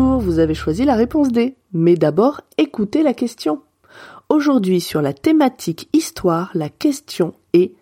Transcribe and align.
Vous 0.00 0.38
avez 0.38 0.54
choisi 0.54 0.84
la 0.84 0.94
réponse 0.94 1.28
D. 1.28 1.56
Mais 1.72 1.96
d'abord, 1.96 2.40
écoutez 2.56 3.02
la 3.02 3.14
question. 3.14 3.62
Aujourd'hui, 4.28 4.80
sur 4.80 5.02
la 5.02 5.12
thématique 5.12 5.88
histoire, 5.92 6.50
la 6.54 6.68
question 6.68 7.34
est 7.52 7.74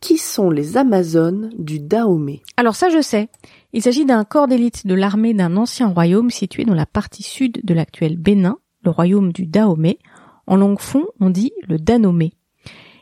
Qui 0.00 0.18
sont 0.18 0.50
les 0.50 0.76
Amazones 0.76 1.50
du 1.58 1.80
Dahomey? 1.80 2.42
Alors 2.56 2.76
ça 2.76 2.88
je 2.88 3.02
sais. 3.02 3.28
Il 3.72 3.82
s'agit 3.82 4.04
d'un 4.04 4.24
corps 4.24 4.46
d'élite 4.46 4.86
de 4.86 4.94
l'armée 4.94 5.34
d'un 5.34 5.56
ancien 5.56 5.88
royaume 5.88 6.30
situé 6.30 6.64
dans 6.64 6.74
la 6.74 6.86
partie 6.86 7.22
sud 7.22 7.60
de 7.64 7.74
l'actuel 7.74 8.16
Bénin, 8.16 8.58
le 8.84 8.90
royaume 8.90 9.32
du 9.32 9.46
Dahomey. 9.46 9.98
En 10.46 10.56
langue 10.56 10.80
fond, 10.80 11.06
on 11.18 11.30
dit 11.30 11.52
le 11.68 11.78
Danomé. 11.78 12.32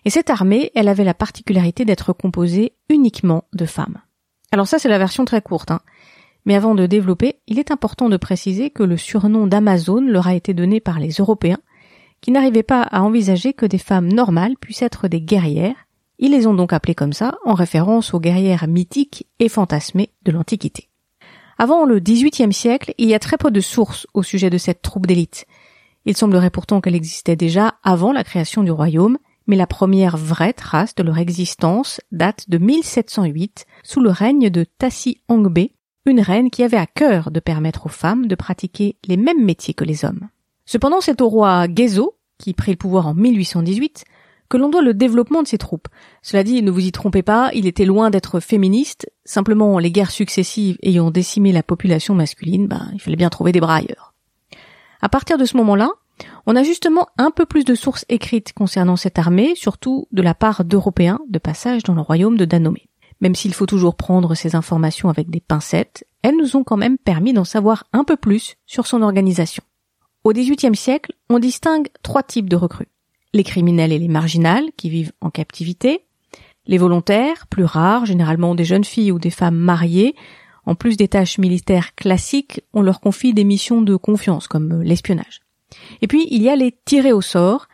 Et 0.05 0.11
cette 0.11 0.31
armée, 0.31 0.73
elle 0.75 0.89
avait 0.89 1.05
la 1.05 1.14
particularité 1.14 1.84
d'être 1.84 2.12
composée 2.12 2.73
uniquement 2.89 3.45
de 3.53 3.67
femmes. 3.67 3.98
Alors 4.51 4.67
ça 4.67 4.79
c'est 4.79 4.89
la 4.89 4.98
version 4.98 5.25
très 5.25 5.42
courte, 5.42 5.70
hein. 5.70 5.81
Mais 6.49 6.55
avant 6.55 6.75
de 6.75 6.87
développer, 6.87 7.41
il 7.47 7.59
est 7.59 7.71
important 7.71 8.09
de 8.09 8.17
préciser 8.17 8.71
que 8.71 8.83
le 8.83 8.97
surnom 8.97 9.47
d'Amazone 9.47 10.09
leur 10.09 10.29
a 10.29 10.35
été 10.35 10.55
donné 10.55 10.81
par 10.81 10.99
les 10.99 11.11
Européens, 11.11 11.59
qui 12.23 12.31
n'arrivaient 12.31 12.63
pas 12.63 12.81
à 12.81 13.03
envisager 13.03 13.53
que 13.53 13.67
des 13.67 13.77
femmes 13.77 14.11
normales 14.11 14.57
puissent 14.59 14.81
être 14.81 15.09
des 15.09 15.21
guerrières. 15.21 15.77
Ils 16.19 16.31
les 16.31 16.47
ont 16.47 16.55
donc 16.55 16.73
appelées 16.73 16.95
comme 16.95 17.13
ça, 17.13 17.37
en 17.45 17.53
référence 17.53 18.15
aux 18.15 18.19
guerrières 18.19 18.67
mythiques 18.67 19.27
et 19.41 19.51
fantasmées 19.51 20.09
de 20.23 20.33
l'Antiquité. 20.33 20.89
Avant 21.59 21.85
le 21.85 22.01
XVIIIe 22.01 22.55
siècle, 22.55 22.95
il 22.97 23.11
y 23.11 23.15
a 23.15 23.19
très 23.19 23.37
peu 23.37 23.51
de 23.51 23.61
sources 23.61 24.07
au 24.15 24.23
sujet 24.23 24.49
de 24.49 24.57
cette 24.57 24.81
troupe 24.81 25.07
d'élite. 25.07 25.45
Il 26.07 26.17
semblerait 26.17 26.49
pourtant 26.49 26.81
qu'elle 26.81 26.95
existait 26.95 27.37
déjà 27.37 27.75
avant 27.83 28.11
la 28.11 28.25
création 28.25 28.63
du 28.63 28.71
royaume, 28.71 29.19
mais 29.47 29.57
la 29.57 29.67
première 29.67 30.17
vraie 30.17 30.55
trace 30.55 30.95
de 30.95 31.03
leur 31.03 31.19
existence 31.19 32.01
date 32.11 32.49
de 32.49 32.57
1708, 32.57 33.67
sous 33.83 34.01
le 34.01 34.09
règne 34.09 34.49
de 34.49 34.65
Tassi 34.65 35.21
Angbe, 35.29 35.59
une 36.09 36.20
reine 36.20 36.51
qui 36.51 36.62
avait 36.62 36.77
à 36.77 36.87
cœur 36.87 37.31
de 37.31 37.41
permettre 37.41 37.87
aux 37.87 37.91
femmes 37.91 38.27
de 38.27 38.34
pratiquer 38.34 38.97
les 39.06 39.17
mêmes 39.17 39.45
métiers 39.45 39.75
que 39.75 39.84
les 39.84 40.05
hommes. 40.05 40.28
Cependant, 40.67 41.01
c'est 41.01 41.20
au 41.20 41.28
roi 41.28 41.67
Gezo, 41.75 42.17
qui 42.39 42.55
prit 42.55 42.73
le 42.73 42.77
pouvoir 42.77 43.06
en 43.06 43.14
1818, 43.14 44.05
que 44.48 44.56
l'on 44.56 44.70
doit 44.70 44.83
le 44.83 44.95
développement 44.95 45.42
de 45.42 45.48
ses 45.48 45.59
troupes. 45.59 45.89
Cela 46.23 46.42
dit, 46.42 46.62
ne 46.62 46.70
vous 46.70 46.86
y 46.86 46.92
trompez 46.92 47.23
pas, 47.23 47.51
il 47.55 47.67
était 47.67 47.84
loin 47.84 48.11
d'être 48.11 48.41
féministe, 48.41 49.11
simplement 49.25 49.79
les 49.79 49.91
guerres 49.91 50.11
successives 50.11 50.79
ayant 50.83 51.11
décimé 51.11 51.53
la 51.53 51.62
population 51.62 52.14
masculine, 52.14 52.67
ben, 52.67 52.91
il 52.95 53.01
fallait 53.01 53.17
bien 53.17 53.29
trouver 53.29 53.53
des 53.53 53.61
bras 53.61 53.77
ailleurs. 53.77 54.14
À 55.01 55.09
partir 55.09 55.39
de 55.39 55.45
ce 55.45 55.56
moment-là, 55.59 55.91
on 56.47 56.56
a 56.56 56.62
justement 56.62 57.09
un 57.19 57.31
peu 57.31 57.47
plus 57.47 57.64
de 57.64 57.75
sources 57.75 58.05
écrites 58.08 58.52
concernant 58.52 58.96
cette 58.96 59.19
armée, 59.19 59.55
surtout 59.55 60.08
de 60.13 60.23
la 60.23 60.35
part 60.35 60.64
d'Européens 60.64 61.20
de 61.29 61.39
passage 61.39 61.83
dans 61.83 61.95
le 61.95 62.01
royaume 62.01 62.36
de 62.36 62.45
Danomé. 62.45 62.88
Même 63.20 63.34
s'il 63.34 63.55
faut 63.55 63.67
toujours 63.67 63.96
prendre 63.96 64.34
ces 64.34 64.55
informations 64.55 65.08
avec 65.08 65.30
des 65.30 65.40
pincettes, 65.40 66.06
elles 66.23 66.36
nous 66.36 66.56
ont 66.56 66.64
quand 66.64 66.77
même 66.77 66.98
permis 66.98 67.33
d'en 67.33 67.45
savoir 67.45 67.84
un 67.92 68.05
peu 68.05 68.17
plus 68.17 68.56
sur 68.67 68.86
son 68.86 69.02
organisation. 69.02 69.62
Au 70.24 70.33
XVIIIe 70.33 70.77
siècle, 70.77 71.12
on 71.30 71.39
distingue 71.39 71.89
trois 72.02 72.23
types 72.23 72.48
de 72.48 72.57
recrues. 72.57 72.89
Les 73.34 73.45
criminels 73.45 73.92
et 73.92 73.98
les 73.98 74.08
marginales, 74.08 74.70
qui 74.77 74.90
vivent 74.90 75.12
en 75.20 75.30
captivité, 75.30 76.05
les 76.67 76.78
volontaires, 76.78 77.46
plus 77.46 77.64
rares, 77.64 78.07
généralement 78.07 78.55
des 78.55 78.64
jeunes 78.64 78.84
filles 78.84 79.12
ou 79.12 79.18
des 79.18 79.30
femmes 79.30 79.57
mariées, 79.57 80.14
en 80.67 80.74
plus 80.74 80.96
des 80.96 81.08
tâches 81.08 81.39
militaires 81.39 81.95
classiques, 81.95 82.62
on 82.74 82.83
leur 82.83 83.01
confie 83.01 83.33
des 83.33 83.45
missions 83.45 83.80
de 83.80 83.96
confiance, 83.96 84.48
comme 84.48 84.83
l'espionnage. 84.83 85.40
Et 86.02 86.07
puis, 86.07 86.28
il 86.30 86.42
y 86.42 86.51
a 86.51 86.57
les 86.57 86.77
tirés 86.84 87.12
au 87.12 87.23
sort, 87.23 87.68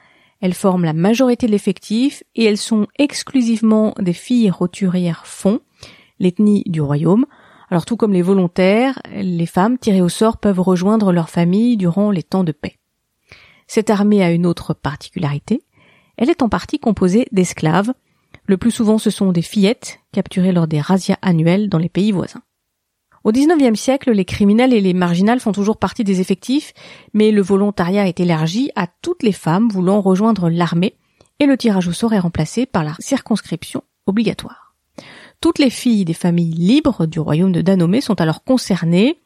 elles 0.44 0.52
forment 0.52 0.84
la 0.84 0.92
majorité 0.92 1.46
de 1.46 1.52
l'effectif 1.52 2.22
et 2.34 2.44
elles 2.44 2.58
sont 2.58 2.86
exclusivement 2.98 3.94
des 3.98 4.12
filles 4.12 4.50
roturières 4.50 5.26
fond, 5.26 5.60
l'ethnie 6.18 6.62
du 6.66 6.82
royaume. 6.82 7.24
Alors 7.70 7.86
tout 7.86 7.96
comme 7.96 8.12
les 8.12 8.20
volontaires, 8.20 9.00
les 9.10 9.46
femmes 9.46 9.78
tirées 9.78 10.02
au 10.02 10.10
sort 10.10 10.36
peuvent 10.36 10.60
rejoindre 10.60 11.12
leur 11.12 11.30
famille 11.30 11.78
durant 11.78 12.10
les 12.10 12.22
temps 12.22 12.44
de 12.44 12.52
paix. 12.52 12.76
Cette 13.68 13.88
armée 13.88 14.22
a 14.22 14.32
une 14.32 14.44
autre 14.44 14.74
particularité. 14.74 15.62
Elle 16.18 16.28
est 16.28 16.42
en 16.42 16.50
partie 16.50 16.78
composée 16.78 17.26
d'esclaves. 17.32 17.94
Le 18.44 18.58
plus 18.58 18.70
souvent 18.70 18.98
ce 18.98 19.08
sont 19.08 19.32
des 19.32 19.40
fillettes 19.40 20.00
capturées 20.12 20.52
lors 20.52 20.66
des 20.66 20.82
razzias 20.82 21.16
annuelles 21.22 21.70
dans 21.70 21.78
les 21.78 21.88
pays 21.88 22.12
voisins. 22.12 22.42
Au 23.24 23.32
XIXe 23.32 23.80
siècle, 23.80 24.12
les 24.12 24.26
criminels 24.26 24.74
et 24.74 24.82
les 24.82 24.92
marginales 24.92 25.40
font 25.40 25.52
toujours 25.52 25.78
partie 25.78 26.04
des 26.04 26.20
effectifs, 26.20 26.74
mais 27.14 27.30
le 27.30 27.40
volontariat 27.40 28.06
est 28.06 28.20
élargi 28.20 28.70
à 28.76 28.86
toutes 29.00 29.22
les 29.22 29.32
femmes 29.32 29.70
voulant 29.70 30.02
rejoindre 30.02 30.50
l'armée, 30.50 30.94
et 31.40 31.46
le 31.46 31.56
tirage 31.56 31.88
au 31.88 31.92
sort 31.92 32.12
est 32.12 32.18
remplacé 32.18 32.66
par 32.66 32.84
la 32.84 32.94
circonscription 32.98 33.82
obligatoire. 34.06 34.74
Toutes 35.40 35.58
les 35.58 35.70
filles 35.70 36.04
des 36.04 36.12
familles 36.12 36.52
libres 36.52 37.06
du 37.06 37.18
royaume 37.18 37.52
de 37.52 37.62
Danomé 37.62 38.02
sont 38.02 38.20
alors 38.20 38.44
concernées. 38.44 39.18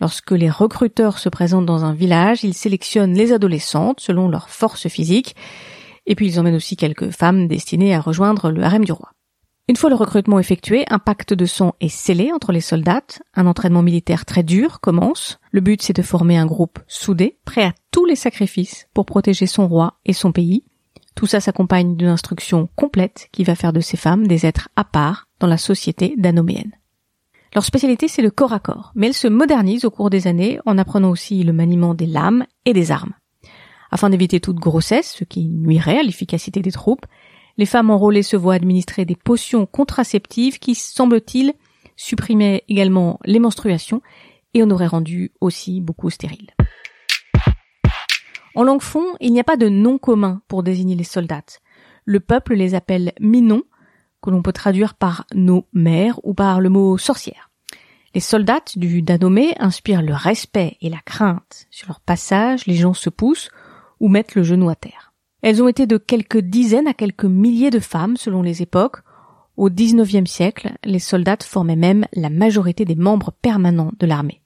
Lorsque 0.00 0.32
les 0.32 0.50
recruteurs 0.50 1.18
se 1.18 1.28
présentent 1.28 1.66
dans 1.66 1.84
un 1.84 1.94
village, 1.94 2.42
ils 2.42 2.54
sélectionnent 2.54 3.14
les 3.14 3.32
adolescentes 3.32 4.00
selon 4.00 4.28
leur 4.28 4.50
force 4.50 4.88
physique, 4.88 5.36
et 6.06 6.16
puis 6.16 6.26
ils 6.26 6.40
emmènent 6.40 6.56
aussi 6.56 6.76
quelques 6.76 7.10
femmes 7.10 7.46
destinées 7.46 7.94
à 7.94 8.00
rejoindre 8.00 8.50
le 8.50 8.64
harem 8.64 8.84
du 8.84 8.90
roi. 8.90 9.10
Une 9.70 9.76
fois 9.76 9.90
le 9.90 9.96
recrutement 9.96 10.38
effectué, 10.38 10.86
un 10.88 10.98
pacte 10.98 11.34
de 11.34 11.44
sang 11.44 11.74
est 11.82 11.90
scellé 11.90 12.32
entre 12.32 12.52
les 12.52 12.62
soldats, 12.62 13.02
un 13.34 13.46
entraînement 13.46 13.82
militaire 13.82 14.24
très 14.24 14.42
dur 14.42 14.80
commence. 14.80 15.38
Le 15.50 15.60
but 15.60 15.82
c'est 15.82 15.94
de 15.94 16.00
former 16.00 16.38
un 16.38 16.46
groupe 16.46 16.78
soudé, 16.88 17.36
prêt 17.44 17.64
à 17.64 17.74
tous 17.90 18.06
les 18.06 18.16
sacrifices 18.16 18.88
pour 18.94 19.04
protéger 19.04 19.46
son 19.46 19.68
roi 19.68 19.98
et 20.06 20.14
son 20.14 20.32
pays. 20.32 20.64
Tout 21.14 21.26
ça 21.26 21.40
s'accompagne 21.40 21.96
d'une 21.96 22.08
instruction 22.08 22.70
complète 22.76 23.28
qui 23.30 23.44
va 23.44 23.54
faire 23.54 23.74
de 23.74 23.80
ces 23.80 23.98
femmes 23.98 24.26
des 24.26 24.46
êtres 24.46 24.70
à 24.74 24.84
part 24.84 25.28
dans 25.38 25.46
la 25.46 25.58
société 25.58 26.14
danoméenne. 26.16 26.72
Leur 27.54 27.64
spécialité 27.64 28.08
c'est 28.08 28.22
le 28.22 28.30
corps 28.30 28.54
à 28.54 28.60
corps, 28.60 28.92
mais 28.94 29.08
elles 29.08 29.14
se 29.14 29.28
modernisent 29.28 29.84
au 29.84 29.90
cours 29.90 30.08
des 30.08 30.28
années 30.28 30.60
en 30.64 30.78
apprenant 30.78 31.10
aussi 31.10 31.44
le 31.44 31.52
maniement 31.52 31.92
des 31.92 32.06
lames 32.06 32.46
et 32.64 32.72
des 32.72 32.90
armes. 32.90 33.12
Afin 33.90 34.08
d'éviter 34.08 34.40
toute 34.40 34.56
grossesse, 34.56 35.14
ce 35.18 35.24
qui 35.24 35.46
nuirait 35.46 35.98
à 35.98 36.02
l'efficacité 36.02 36.62
des 36.62 36.72
troupes, 36.72 37.04
les 37.58 37.66
femmes 37.66 37.90
enrôlées 37.90 38.22
se 38.22 38.36
voient 38.36 38.54
administrer 38.54 39.04
des 39.04 39.16
potions 39.16 39.66
contraceptives 39.66 40.58
qui, 40.58 40.74
semble-t-il, 40.74 41.52
supprimaient 41.96 42.64
également 42.68 43.18
les 43.24 43.40
menstruations 43.40 44.00
et 44.54 44.62
en 44.62 44.70
auraient 44.70 44.86
rendu 44.86 45.32
aussi 45.40 45.80
beaucoup 45.80 46.08
stériles. 46.08 46.52
En 48.54 48.62
langue 48.62 48.82
fond, 48.82 49.04
il 49.20 49.32
n'y 49.32 49.40
a 49.40 49.44
pas 49.44 49.56
de 49.56 49.68
nom 49.68 49.98
commun 49.98 50.40
pour 50.48 50.62
désigner 50.62 50.94
les 50.94 51.04
soldats. 51.04 51.60
Le 52.04 52.20
peuple 52.20 52.54
les 52.54 52.74
appelle 52.74 53.12
minons, 53.20 53.64
que 54.22 54.30
l'on 54.30 54.42
peut 54.42 54.52
traduire 54.52 54.94
par 54.94 55.26
nos 55.32 55.66
mères 55.72 56.18
ou 56.24 56.34
par 56.34 56.60
le 56.60 56.68
mot 56.68 56.98
sorcière. 56.98 57.50
Les 58.14 58.20
soldats 58.20 58.62
du 58.74 59.02
Danomé 59.02 59.54
inspirent 59.60 60.02
le 60.02 60.14
respect 60.14 60.76
et 60.80 60.88
la 60.88 60.98
crainte. 61.04 61.66
Sur 61.70 61.88
leur 61.88 62.00
passage, 62.00 62.66
les 62.66 62.74
gens 62.74 62.94
se 62.94 63.10
poussent 63.10 63.50
ou 64.00 64.08
mettent 64.08 64.34
le 64.34 64.42
genou 64.42 64.70
à 64.70 64.74
terre. 64.74 65.07
Elles 65.42 65.62
ont 65.62 65.68
été 65.68 65.86
de 65.86 65.98
quelques 65.98 66.40
dizaines 66.40 66.88
à 66.88 66.94
quelques 66.94 67.24
milliers 67.24 67.70
de 67.70 67.78
femmes 67.78 68.16
selon 68.16 68.42
les 68.42 68.62
époques. 68.62 68.98
Au 69.56 69.70
XIXe 69.70 70.30
siècle, 70.30 70.72
les 70.84 70.98
soldats 70.98 71.38
formaient 71.42 71.76
même 71.76 72.06
la 72.12 72.30
majorité 72.30 72.84
des 72.84 72.96
membres 72.96 73.32
permanents 73.42 73.92
de 73.98 74.06
l'armée. 74.06 74.42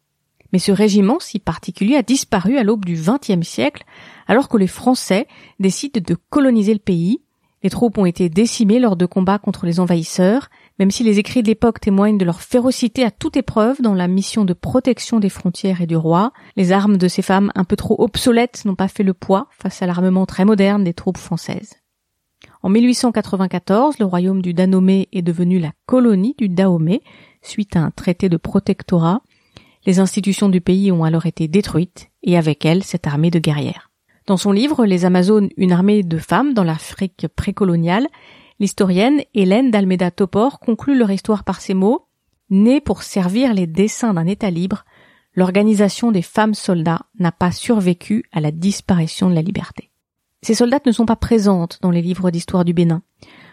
Mais 0.53 0.59
ce 0.59 0.73
régiment 0.73 1.19
si 1.19 1.39
particulier 1.39 1.97
a 1.97 2.03
disparu 2.03 2.59
à 2.59 2.63
l'aube 2.63 2.85
du 2.85 2.95
XXe 2.95 3.47
siècle, 3.47 3.85
alors 4.27 4.49
que 4.49 4.59
les 4.59 4.67
Français 4.67 5.27
décident 5.59 6.01
de 6.05 6.17
coloniser 6.31 6.75
le 6.75 6.79
pays. 6.79 7.23
Les 7.63 7.71
troupes 7.71 7.97
ont 7.97 8.07
été 8.07 8.29
décimées 8.29 8.81
lors 8.81 8.97
de 8.97 9.07
combats 9.07 9.39
contre 9.39 9.67
les 9.67 9.79
envahisseurs, 9.79 10.51
même 10.81 10.91
si 10.91 11.05
les 11.05 11.21
écrits 11.21 11.43
de 11.43 11.49
l'époque 11.49 11.81
témoignent 11.81 12.19
de 12.19 12.25
leur 12.25 12.41
férocité 12.41 13.05
à 13.05 13.13
toute 13.13 13.37
épreuve 13.37 13.81
dans 13.81 13.95
la 13.95 14.09
mission 14.09 14.45
de 14.45 14.53
protection 14.53 15.21
des 15.21 15.29
frontières 15.29 15.81
et 15.81 15.87
du 15.87 15.97
roi, 15.97 16.33
les 16.57 16.73
armes 16.73 16.97
de 16.97 17.07
ces 17.07 17.23
femmes 17.23 17.53
un 17.55 17.65
peu 17.65 17.77
trop 17.77 17.95
obsolètes 18.03 18.65
n'ont 18.65 18.75
pas 18.75 18.89
fait 18.89 19.05
le 19.05 19.15
poids 19.15 19.47
face 19.51 19.81
à 19.81 19.87
l'armement 19.87 20.27
très 20.27 20.45
moderne 20.45 20.83
des 20.83 20.95
troupes 20.95 21.19
françaises. 21.19 21.75
En 22.65 22.69
1894, 22.69 23.99
le 24.01 24.07
royaume 24.07 24.43
du 24.43 24.55
Danomé 24.55 25.09
est 25.13 25.23
devenu 25.23 25.61
la 25.61 25.73
colonie 25.87 26.35
du 26.39 26.49
Dahomey, 26.49 27.01
suite 27.43 27.77
à 27.77 27.81
un 27.81 27.91
traité 27.91 28.29
de 28.29 28.37
protectorat. 28.37 29.23
Les 29.87 30.01
institutions 30.01 30.49
du 30.49 30.61
pays 30.61 30.91
ont 30.91 31.05
alors 31.05 31.27
été 31.27 31.47
détruites, 31.47 32.11
et 32.25 32.37
avec 32.37 32.65
elles 32.65 32.83
cette 32.83 33.07
armée 33.07 33.31
de 33.31 33.39
guerrières. 33.39 33.92
Dans 34.27 34.37
son 34.37 34.53
livre 34.53 34.87
Les 34.87 35.05
Amazones, 35.05 35.49
une 35.57 35.73
armée 35.73 36.05
de 36.05 36.19
femmes 36.19 36.55
dans 36.55 36.63
l'Afrique 36.63 37.27
précoloniale, 37.35 38.07
l'historienne 38.61 39.23
Hélène 39.35 39.73
d'Almeida 39.73 40.13
Topor 40.13 40.61
conclut 40.61 40.97
leur 40.97 41.11
histoire 41.11 41.43
par 41.43 41.61
ces 41.61 41.75
mots 41.75 42.07
Née 42.49 42.81
pour 42.81 43.03
servir 43.03 43.53
les 43.55 43.67
desseins 43.67 44.15
d'un 44.15 44.27
État 44.27 44.51
libre, 44.51 44.85
l'organisation 45.35 46.13
des 46.13 46.23
femmes 46.23 46.55
soldats 46.55 47.07
n'a 47.19 47.33
pas 47.33 47.51
survécu 47.51 48.25
à 48.31 48.41
la 48.41 48.51
disparition 48.51 49.29
de 49.29 49.35
la 49.35 49.43
liberté. 49.43 49.91
Ces 50.43 50.55
soldates 50.55 50.87
ne 50.87 50.93
sont 50.93 51.07
pas 51.07 51.17
présentes 51.17 51.79
dans 51.81 51.91
les 51.91 52.03
livres 52.03 52.31
d'histoire 52.31 52.65
du 52.65 52.75
Bénin. 52.75 53.03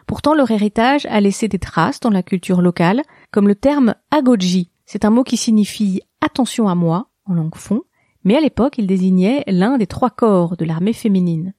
Pourtant, 0.06 0.34
leur 0.34 0.52
héritage 0.52 1.06
a 1.06 1.22
laissé 1.22 1.48
des 1.48 1.60
traces 1.60 2.00
dans 2.00 2.10
la 2.10 2.24
culture 2.24 2.62
locale, 2.62 3.02
comme 3.32 3.48
le 3.48 3.56
terme 3.56 3.96
agoji. 4.12 4.72
C'est 4.86 5.06
un 5.06 5.12
mot 5.12 5.24
qui 5.24 5.38
signifie 5.38 6.02
attention 6.20 6.68
à 6.68 6.76
moi, 6.76 7.10
en 7.26 7.34
langue 7.34 7.56
fond, 7.56 7.84
mais 8.24 8.36
à 8.36 8.42
l'époque 8.42 8.78
il 8.78 8.88
désignait 8.88 9.44
l'un 9.48 9.78
des 9.78 9.88
trois 9.88 10.10
corps 10.10 10.58
de 10.58 10.66
l'armée 10.66 10.94
féminine. 10.94 11.54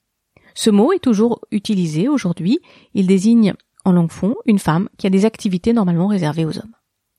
Ce 0.55 0.71
mot 0.71 0.93
est 0.93 1.03
toujours 1.03 1.41
utilisé 1.51 2.09
aujourd'hui, 2.09 2.59
il 2.95 3.07
désigne 3.07 3.55
en 3.85 3.93
langue 3.93 4.11
fond 4.11 4.35
une 4.47 4.59
femme 4.59 4.89
qui 4.99 5.07
a 5.07 5.11
des 5.11 5.25
activités 5.25 5.73
normalement 5.73 6.09
réservées 6.09 6.45
aux 6.45 6.59
hommes. 6.59 6.75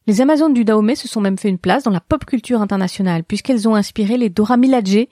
Les 0.07 0.19
Amazones 0.19 0.53
du 0.53 0.65
Dahomey 0.65 0.95
se 0.95 1.07
sont 1.07 1.21
même 1.21 1.37
fait 1.37 1.49
une 1.49 1.59
place 1.59 1.83
dans 1.83 1.91
la 1.91 2.01
pop 2.01 2.25
culture 2.25 2.61
internationale 2.61 3.23
puisqu'elles 3.23 3.69
ont 3.69 3.75
inspiré 3.75 4.17
les 4.17 4.29
Dora 4.29 4.57
Milaje, 4.57 5.07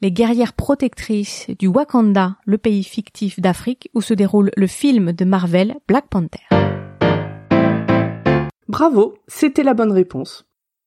les 0.00 0.10
guerrières 0.10 0.52
protectrices 0.52 1.46
du 1.58 1.68
Wakanda, 1.68 2.36
le 2.44 2.58
pays 2.58 2.82
fictif 2.82 3.38
d'Afrique 3.38 3.88
où 3.94 4.00
se 4.00 4.14
déroule 4.14 4.50
le 4.56 4.66
film 4.66 5.12
de 5.12 5.24
Marvel 5.24 5.76
Black 5.86 6.08
Panther. 6.08 6.42
Bravo, 8.66 9.14
c'était 9.28 9.62
la 9.62 9.74
bonne 9.74 9.92
réponse. 9.92 10.44